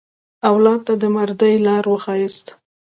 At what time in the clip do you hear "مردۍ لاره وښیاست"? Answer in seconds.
1.15-2.47